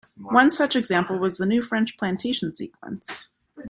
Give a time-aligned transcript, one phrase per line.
[0.17, 3.29] One such example was the new French Plantation sequence.